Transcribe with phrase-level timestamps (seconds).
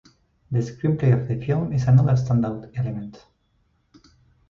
[0.49, 3.23] The screenplay of the film is another standout element.